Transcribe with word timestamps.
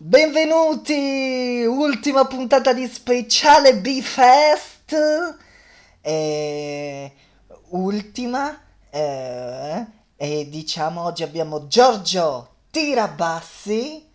Benvenuti! 0.00 1.64
Ultima 1.66 2.24
puntata 2.24 2.72
di 2.72 2.86
speciale 2.86 3.78
B-Fest. 3.78 4.94
E... 6.00 7.12
Ultima. 7.70 8.60
Eh... 8.90 9.86
E 10.14 10.48
diciamo 10.48 11.02
oggi 11.02 11.24
abbiamo 11.24 11.66
Giorgio 11.66 12.54
Tirabassi, 12.70 14.08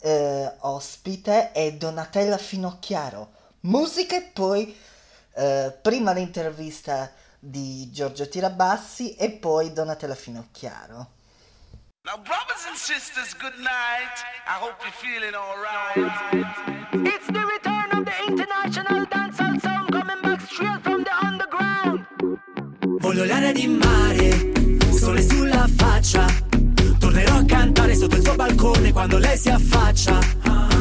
eh, 0.00 0.52
ospite, 0.60 1.52
e 1.52 1.74
Donatella 1.74 2.38
Finocchiaro. 2.38 3.28
Musica 3.60 4.16
e 4.16 4.22
poi 4.22 4.74
eh, 5.34 5.70
prima 5.82 6.12
l'intervista 6.12 7.12
di 7.38 7.90
Giorgio 7.90 8.26
Tirabassi 8.26 9.14
e 9.16 9.32
poi 9.32 9.74
Donatella 9.74 10.14
Finocchiaro. 10.14 11.15
Now, 12.06 12.18
brothers 12.18 12.64
and 12.68 12.78
sisters, 12.78 13.34
good 13.34 13.58
night. 13.58 14.16
I 14.46 14.60
hope 14.62 14.76
you're 14.80 14.92
feeling 15.02 15.34
alright. 15.34 16.06
It's 17.04 17.26
the 17.26 17.44
return 17.44 17.98
of 17.98 18.04
the 18.04 18.14
international 18.28 19.06
dancehall 19.06 19.60
sound 19.60 19.90
coming 19.90 20.22
back 20.22 20.40
straight 20.42 20.80
from 20.84 21.02
the 21.02 21.10
underground. 21.20 22.06
Voglio 23.00 23.24
l'aria 23.24 23.52
di 23.52 23.66
mare, 23.66 24.52
sole 24.92 25.20
sulla 25.20 25.66
faccia. 25.76 26.26
Tornerò 27.00 27.38
a 27.38 27.44
cantare 27.44 27.96
sotto 27.96 28.14
il 28.14 28.22
suo 28.22 28.36
balcone 28.36 28.92
quando 28.92 29.18
lei 29.18 29.36
si 29.36 29.48
affaccia. 29.48 30.16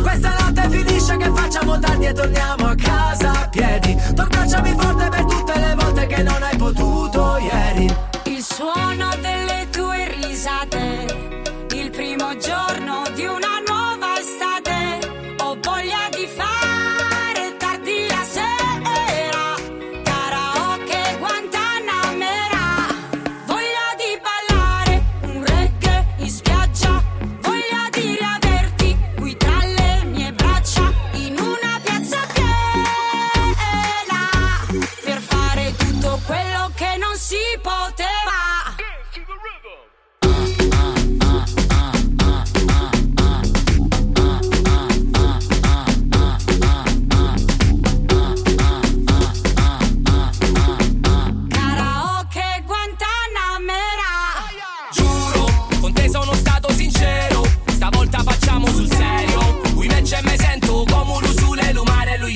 Questa 0.04 0.30
notte 0.30 0.70
finisce 0.70 1.18
che 1.18 1.32
facciamo 1.32 1.80
tardi 1.80 2.06
e 2.06 2.14
torniamo 2.14 2.68
a 2.68 2.76
casa 2.76 3.32
a 3.32 3.50
piedi. 3.50 3.98
Tu 4.14 4.22
abbracciami 4.22 4.76
forte 4.78 5.10
per 5.10 5.26
tutte 5.26 5.60
le 5.60 5.74
volte 5.76 6.06
che 6.06 6.22
non 6.22 6.44
hai 6.44 6.56
potuto 6.56 7.38
ieri. 7.38 7.92
Il 8.26 8.44
suono 8.44 9.15
giorno 12.40 12.85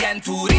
Venturi 0.10 0.59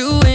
you 0.00 0.29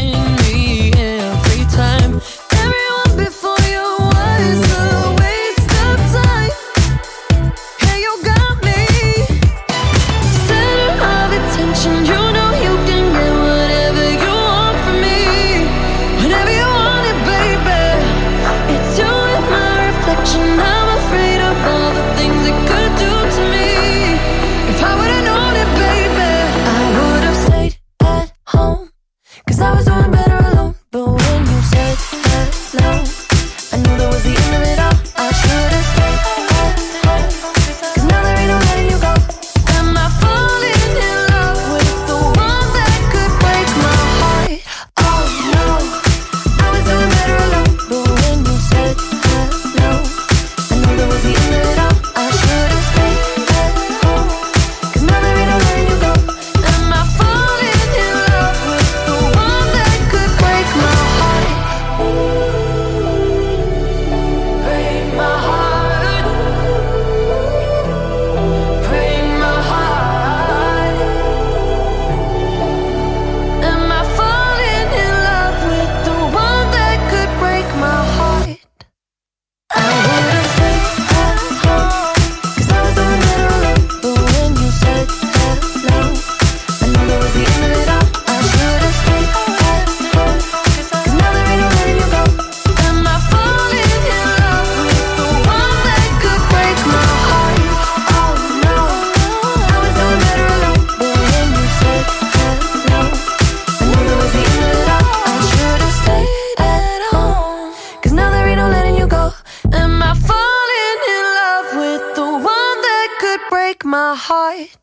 my 114.16 114.22
heart. 114.22 114.80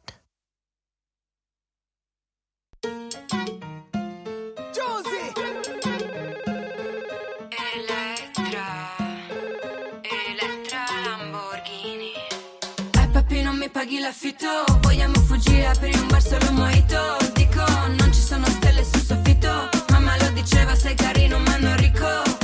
paghi 13.72 14.00
l'affitto 14.00 14.64
Vogliamo 14.82 15.14
fuggire, 15.14 15.66
apri 15.66 15.92
un 15.94 16.06
bar 16.08 16.20
solo 16.20 16.52
moito. 16.52 17.16
Dico, 17.32 17.64
non 17.98 18.12
ci 18.12 18.20
sono 18.20 18.44
stelle 18.46 18.84
sul 18.84 19.00
soffitto 19.00 19.70
Mamma 19.90 20.14
lo 20.18 20.28
diceva, 20.32 20.74
sei 20.74 20.94
carino 20.94 21.38
ma 21.38 21.56
non 21.56 21.76
ricco 21.78 22.41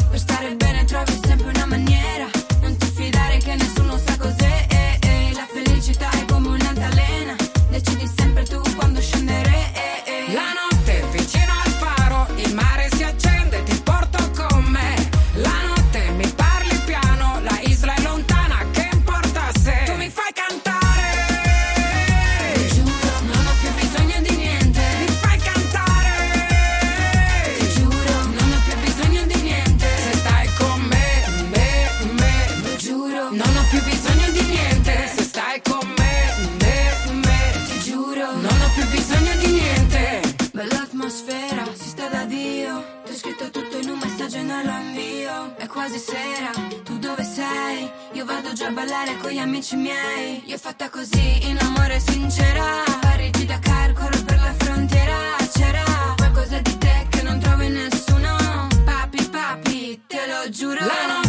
quasi 45.89 46.05
sera, 46.05 46.51
tu 46.85 46.99
dove 46.99 47.23
sei? 47.25 47.91
Io 48.13 48.27
vado 48.27 48.53
già 48.53 48.67
a 48.67 48.71
ballare 48.71 49.17
con 49.17 49.31
gli 49.31 49.39
amici 49.39 49.75
miei. 49.75 50.43
Io 50.45 50.59
fatta 50.59 50.91
così, 50.91 51.49
in 51.49 51.57
amore 51.59 51.99
sincera. 51.99 52.85
Parigi 53.01 53.47
da 53.47 53.59
car, 53.59 53.95
corro 53.95 54.23
per 54.23 54.39
la 54.39 54.53
frontiera. 54.59 55.37
C'era 55.51 55.83
qualcosa 56.17 56.59
di 56.59 56.77
te 56.77 57.07
che 57.09 57.23
non 57.23 57.39
trovo 57.41 57.63
in 57.63 57.73
nessuno. 57.73 58.37
Papi, 58.85 59.29
papi, 59.31 60.03
te 60.07 60.27
lo 60.27 60.51
giuro. 60.51 60.81
La 60.81 61.07
notte 61.07 61.28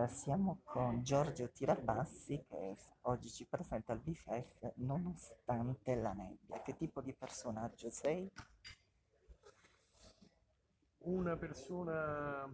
Allora, 0.00 0.16
siamo 0.16 0.60
con 0.64 1.02
Giorgio 1.02 1.50
Tirabassi 1.50 2.42
che 2.48 2.74
oggi 3.02 3.28
ci 3.28 3.44
presenta 3.44 3.92
il 3.92 3.98
BFF 3.98 4.72
nonostante 4.76 5.94
la 5.94 6.14
nebbia. 6.14 6.62
Che 6.62 6.74
tipo 6.74 7.02
di 7.02 7.12
personaggio 7.12 7.90
sei? 7.90 8.30
Una 11.00 11.36
persona, 11.36 12.48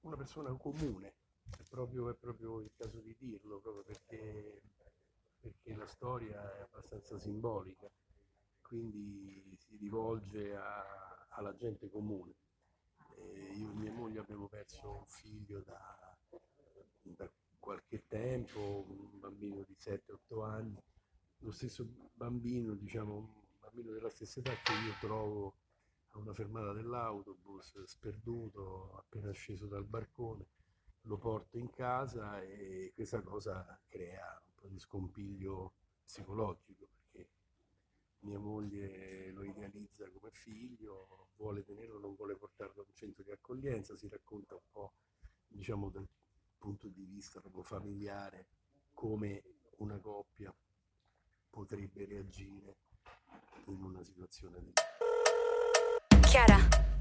una 0.00 0.16
persona 0.16 0.52
comune, 0.54 1.14
è 1.56 1.62
proprio, 1.70 2.10
è 2.10 2.14
proprio 2.14 2.58
il 2.58 2.72
caso 2.76 2.98
di 2.98 3.14
dirlo, 3.16 3.60
proprio 3.60 3.84
perché, 3.84 4.62
perché 5.38 5.76
la 5.76 5.86
storia 5.86 6.42
è 6.56 6.62
abbastanza 6.62 7.16
simbolica, 7.20 7.88
quindi 8.62 9.56
si 9.58 9.76
rivolge 9.76 10.56
a, 10.56 11.26
alla 11.28 11.54
gente 11.54 11.88
comune 11.88 12.34
eh, 13.18 13.52
io 13.54 13.70
e 13.70 13.74
mia 13.74 13.92
moglie 13.92 14.20
abbiamo 14.20 14.48
perso 14.48 14.98
un 14.98 15.06
figlio 15.06 15.60
da, 15.60 16.16
da 17.02 17.30
qualche 17.58 18.06
tempo, 18.06 18.84
un 18.88 19.18
bambino 19.18 19.62
di 19.66 19.76
7-8 19.78 20.44
anni, 20.44 20.82
lo 21.38 21.50
stesso 21.50 21.86
bambino, 22.14 22.74
diciamo, 22.74 23.16
un 23.16 23.28
bambino 23.60 23.92
della 23.92 24.10
stessa 24.10 24.40
età 24.40 24.52
che 24.62 24.72
io 24.72 24.94
trovo 25.00 25.54
a 26.12 26.18
una 26.18 26.32
fermata 26.32 26.72
dell'autobus, 26.72 27.82
sperduto, 27.84 28.96
appena 28.96 29.30
sceso 29.32 29.66
dal 29.66 29.84
barcone, 29.84 30.46
lo 31.02 31.16
porto 31.16 31.58
in 31.58 31.70
casa 31.70 32.40
e 32.42 32.92
questa 32.94 33.22
cosa 33.22 33.80
crea 33.86 34.40
un 34.44 34.54
po' 34.54 34.68
di 34.68 34.78
scompiglio 34.78 35.74
psicologico 36.04 36.87
mia 38.20 38.38
moglie 38.38 39.30
lo 39.32 39.44
idealizza 39.44 40.08
come 40.10 40.30
figlio, 40.30 41.28
vuole 41.36 41.62
tenerlo, 41.64 41.98
non 41.98 42.14
vuole 42.14 42.36
portarlo 42.36 42.82
a 42.82 42.84
un 42.86 42.94
centro 42.94 43.22
di 43.22 43.30
accoglienza, 43.30 43.96
si 43.96 44.08
racconta 44.08 44.54
un 44.54 44.68
po', 44.70 44.94
diciamo, 45.46 45.90
dal 45.90 46.08
punto 46.56 46.88
di 46.88 47.04
vista 47.04 47.40
proprio 47.40 47.62
familiare, 47.62 48.48
come 48.92 49.42
una 49.76 49.98
coppia 49.98 50.54
potrebbe 51.50 52.04
reagire 52.04 52.78
in 53.66 53.82
una 53.82 54.02
situazione 54.02 54.60
di... 54.60 54.72
Chiara, 56.22 56.56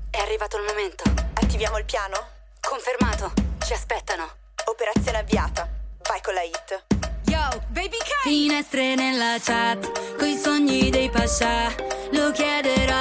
è 0.10 0.18
arrivato 0.20 0.58
il 0.58 0.64
momento. 0.64 1.04
Attiviamo 1.34 1.78
il 1.78 1.86
piano? 1.86 2.16
Confermato, 2.62 3.34
ci 3.66 3.74
aspettano. 3.74 4.26
Operazione 4.66 5.20
avviata. 5.20 5.68
Vai 6.08 6.22
con 6.22 6.34
la 6.34 6.44
hit. 6.44 6.97
Yo, 7.38 7.62
baby 7.70 7.98
K. 7.98 8.10
Finestre 8.24 8.96
nella 8.96 9.38
chat, 9.39 10.15
coi 10.17 10.36
sogni 10.36 10.89
dei 10.89 11.08
pascià, 11.08 11.72
lo 12.13 12.32
chiederò 12.32 12.97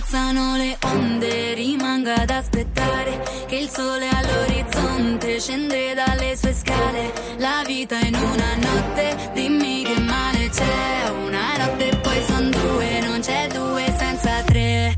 alzano 0.00 0.56
le 0.56 0.78
onde, 0.84 1.52
rimango 1.54 2.10
ad 2.10 2.30
aspettare 2.30 3.22
che 3.46 3.56
il 3.56 3.68
sole 3.68 4.08
all'orizzonte 4.08 5.38
scende 5.38 5.94
dalle 5.94 6.36
sue 6.36 6.54
scale. 6.54 7.12
La 7.36 7.62
vita 7.66 7.98
in 7.98 8.14
una 8.14 8.56
notte, 8.56 9.30
dimmi 9.34 9.82
che 9.84 10.00
male 10.00 10.48
c'è, 10.48 11.10
una 11.26 11.56
notte 11.58 11.90
e 11.90 11.96
poi 11.96 12.24
son 12.24 12.50
due, 12.50 13.00
non 13.00 13.20
c'è 13.20 13.46
due 13.48 13.94
senza 13.98 14.42
tre. 14.44 14.96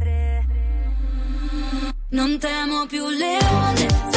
Non 2.10 2.38
temo 2.38 2.86
più 2.86 3.08
le 3.08 3.38
onde. 3.50 4.11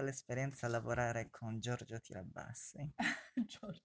L'esperienza 0.00 0.66
a 0.66 0.70
lavorare 0.70 1.30
con 1.30 1.58
Giorgio 1.60 2.00
Tirabassi? 2.00 2.94
Giorgio, 3.34 3.82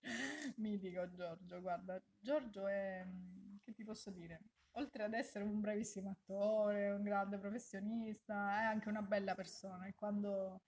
mitico 0.57 1.09
Giorgio, 1.11 1.61
guarda, 1.61 2.01
Giorgio 2.19 2.67
è, 2.67 3.03
mm, 3.05 3.57
che 3.63 3.73
ti 3.73 3.83
posso 3.83 4.11
dire, 4.11 4.41
oltre 4.71 5.03
ad 5.03 5.13
essere 5.13 5.43
un 5.43 5.59
bravissimo 5.59 6.09
attore, 6.09 6.91
un 6.91 7.03
grande 7.03 7.37
professionista, 7.37 8.61
è 8.61 8.63
anche 8.63 8.89
una 8.89 9.01
bella 9.01 9.35
persona 9.35 9.85
e 9.87 9.93
quando 9.95 10.61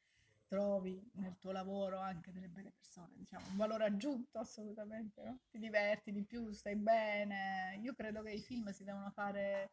trovi 0.50 1.00
nel 1.13 1.38
tuo 1.38 1.51
lavoro 1.51 2.00
anche 2.00 2.31
delle 2.31 2.48
belle 2.50 2.72
persone, 2.72 3.13
diciamo, 3.15 3.46
un 3.51 3.55
valore 3.55 3.86
aggiunto 3.86 4.39
assolutamente, 4.39 5.22
no? 5.24 5.39
Ti 5.50 5.60
diverti 5.60 6.12
di 6.12 6.24
più, 6.24 6.51
stai 6.51 6.75
bene. 6.75 7.77
Io 7.81 7.93
credo 7.93 8.24
che 8.24 8.31
i 8.31 8.41
film 8.41 8.72
si 8.72 8.84
devono 8.84 9.12
fare 9.12 9.72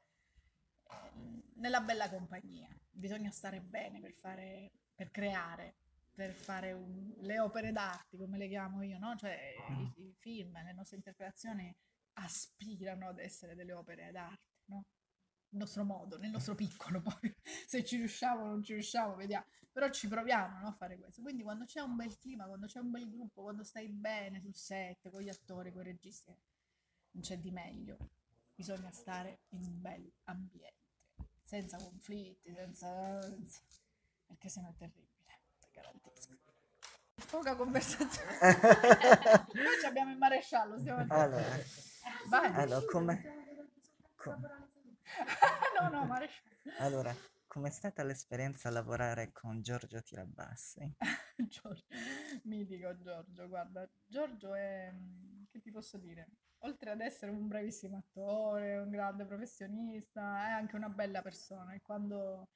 eh, 0.90 1.10
nella 1.54 1.80
bella 1.80 2.10
compagnia, 2.10 2.68
bisogna 2.90 3.30
stare 3.30 3.60
bene 3.60 4.00
per 4.00 4.12
fare, 4.12 4.70
per 4.96 5.10
creare, 5.12 5.76
per 6.14 6.32
fare 6.34 6.72
un- 6.72 7.14
le 7.20 7.38
opere 7.40 7.72
d'arte, 7.72 8.16
come 8.18 8.38
le 8.38 8.48
chiamo 8.48 8.82
io, 8.82 8.98
no? 8.98 9.14
Cioè 9.16 9.54
i, 9.96 10.02
i 10.08 10.14
film, 10.18 10.60
le 10.64 10.72
nostre 10.72 10.96
interpretazioni 10.96 11.74
aspirano 12.14 13.08
ad 13.08 13.18
essere 13.20 13.54
delle 13.54 13.72
opere 13.74 14.10
d'arte, 14.12 14.62
no? 14.66 14.86
Il 15.50 15.58
nostro 15.58 15.84
modo, 15.84 16.18
nel 16.18 16.30
nostro 16.30 16.54
piccolo, 16.54 17.00
poi 17.02 17.34
se 17.66 17.84
ci 17.84 17.96
riusciamo 17.96 18.42
o 18.42 18.46
non 18.46 18.62
ci 18.62 18.72
riusciamo, 18.74 19.14
vediamo. 19.16 19.46
Però 19.72 19.90
ci 19.90 20.08
proviamo 20.08 20.60
no, 20.60 20.68
a 20.68 20.72
fare 20.72 20.98
questo. 20.98 21.22
Quindi 21.22 21.42
quando 21.42 21.64
c'è 21.66 21.80
un 21.80 21.96
bel 21.96 22.18
clima, 22.18 22.46
quando 22.46 22.66
c'è 22.66 22.80
un 22.80 22.90
bel 22.90 23.08
gruppo, 23.10 23.42
quando 23.42 23.62
stai 23.62 23.88
bene 23.88 24.40
sul 24.40 24.54
set, 24.54 25.10
con 25.10 25.20
gli 25.20 25.28
attori, 25.28 25.72
con 25.72 25.82
i 25.82 25.84
registi, 25.92 26.34
non 27.12 27.22
c'è 27.22 27.38
di 27.38 27.50
meglio. 27.50 27.96
Bisogna 28.54 28.90
stare 28.90 29.40
in 29.50 29.62
un 29.64 29.80
bel 29.82 30.10
ambiente, 30.24 30.74
senza 31.42 31.76
conflitti, 31.76 32.52
senza... 32.54 33.20
senza- 33.22 33.60
perché 34.26 34.48
sennò 34.48 34.68
è 34.68 34.74
terribile, 34.76 35.40
ti 35.60 35.68
garantisco. 35.72 36.34
Poca 37.30 37.56
conversazione. 37.56 38.38
Noi 39.54 39.80
ci 39.80 39.86
abbiamo 39.86 40.10
il 40.12 40.18
maresciallo, 40.18 40.78
stiamo 40.78 41.04
Allora, 41.08 41.42
Vai. 42.28 42.54
allora 42.54 42.84
come, 42.90 43.22
com- 44.14 44.40
no, 45.80 45.88
no, 45.88 46.04
maresciallo. 46.04 46.54
allora, 46.78 47.14
com'è 47.46 47.70
stata 47.70 48.02
l'esperienza 48.04 48.68
a 48.68 48.72
lavorare 48.72 49.32
con 49.32 49.62
Giorgio 49.62 50.02
Tirabassi? 50.02 50.96
Giorgio, 51.36 51.86
mitico 52.44 52.96
Giorgio, 52.98 53.48
guarda, 53.48 53.88
Giorgio 54.04 54.54
è, 54.54 54.90
mm, 54.92 55.44
che 55.50 55.60
ti 55.60 55.70
posso 55.70 55.96
dire, 55.98 56.28
oltre 56.58 56.90
ad 56.90 57.00
essere 57.00 57.30
un 57.30 57.48
bravissimo 57.48 57.96
attore, 57.96 58.76
un 58.78 58.90
grande 58.90 59.24
professionista, 59.24 60.48
è 60.48 60.50
anche 60.50 60.76
una 60.76 60.88
bella 60.90 61.22
persona 61.22 61.72
e 61.72 61.80
quando 61.80 62.50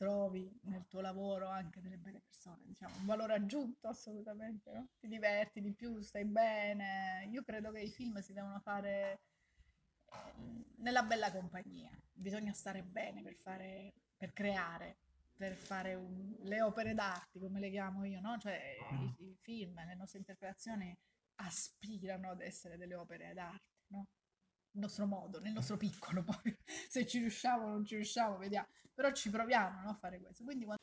trovi 0.00 0.50
nel 0.62 0.86
tuo 0.88 1.02
lavoro 1.02 1.48
anche 1.48 1.82
delle 1.82 1.98
belle 1.98 2.20
persone, 2.20 2.62
diciamo, 2.64 2.96
un 2.96 3.04
valore 3.04 3.34
aggiunto 3.34 3.86
assolutamente, 3.88 4.72
no? 4.72 4.88
Ti 4.98 5.08
diverti 5.08 5.60
di 5.60 5.74
più, 5.74 6.00
stai 6.00 6.24
bene. 6.24 7.28
Io 7.30 7.42
credo 7.42 7.70
che 7.70 7.80
i 7.82 7.90
film 7.90 8.18
si 8.20 8.32
devono 8.32 8.58
fare 8.60 9.20
eh, 10.12 10.32
nella 10.76 11.02
bella 11.02 11.30
compagnia, 11.30 11.90
bisogna 12.12 12.52
stare 12.54 12.82
bene 12.82 13.22
per 13.22 13.34
fare, 13.34 13.92
per 14.16 14.32
creare, 14.32 14.96
per 15.36 15.54
fare 15.54 15.94
un- 15.94 16.34
le 16.44 16.62
opere 16.62 16.94
d'arte, 16.94 17.38
come 17.38 17.60
le 17.60 17.70
chiamo 17.70 18.04
io, 18.04 18.20
no? 18.20 18.38
Cioè 18.38 18.76
i, 19.18 19.24
i 19.28 19.36
film, 19.38 19.84
le 19.84 19.94
nostre 19.94 20.18
interpretazioni 20.18 20.96
aspirano 21.36 22.30
ad 22.30 22.40
essere 22.40 22.76
delle 22.78 22.94
opere 22.94 23.32
d'arte, 23.34 23.82
no? 23.88 24.06
Nostro 24.72 25.06
modo, 25.06 25.40
nel 25.40 25.52
nostro 25.52 25.76
piccolo, 25.76 26.22
poi 26.24 26.56
se 26.88 27.06
ci 27.06 27.18
riusciamo 27.18 27.64
o 27.64 27.68
non 27.68 27.84
ci 27.84 27.96
riusciamo, 27.96 28.38
vediamo. 28.38 28.66
Però 28.94 29.10
ci 29.12 29.30
proviamo 29.30 29.80
no, 29.82 29.90
a 29.90 29.94
fare 29.94 30.20
questo. 30.20 30.44
Quindi 30.44 30.64
quando 30.64 30.78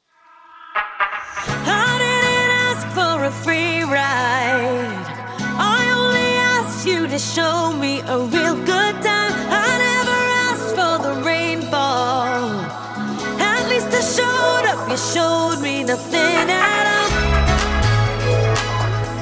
showed 14.98 15.62
me 15.62 15.84
nothing 15.84 16.50
at 16.50 16.86
all. 16.96 17.12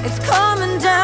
It's 0.06 0.18
coming 0.26 0.78
down 0.80 0.95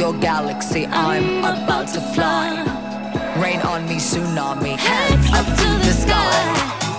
your 0.00 0.14
galaxy. 0.14 0.86
I'm 0.86 1.40
about 1.40 1.88
to 1.88 2.00
fly. 2.14 2.48
Rain 3.36 3.60
on 3.60 3.86
me, 3.86 3.96
tsunami, 3.96 4.74
hands 4.78 5.26
up 5.38 5.44
to 5.44 5.68
the 5.86 5.92
sky. 5.92 6.40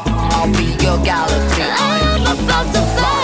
I'll 0.05 0.51
be 0.53 0.67
your 0.83 1.03
galaxy. 1.03 1.63
I'm 1.63 2.45
about 2.45 2.67
to 2.75 2.81
fly. 2.95 3.20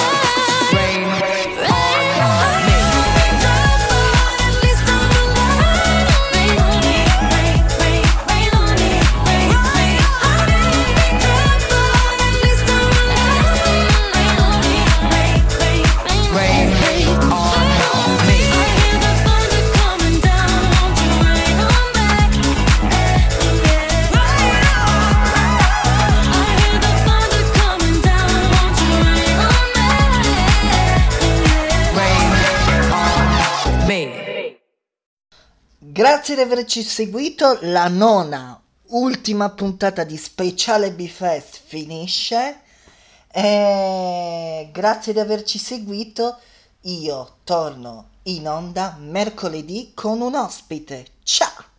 Grazie 36.17 36.33
di 36.33 36.41
averci 36.41 36.81
seguito, 36.81 37.59
la 37.61 37.87
nona, 37.87 38.59
ultima 38.87 39.51
puntata 39.51 40.03
di 40.03 40.17
Speciale 40.17 40.91
B-Fest 40.91 41.61
finisce. 41.63 42.61
E 43.31 44.67
grazie 44.73 45.13
di 45.13 45.19
averci 45.19 45.59
seguito, 45.59 46.39
io 46.81 47.35
torno 47.43 48.07
in 48.23 48.49
onda 48.49 48.97
mercoledì 48.99 49.91
con 49.93 50.21
un 50.21 50.33
ospite. 50.33 51.05
Ciao! 51.21 51.76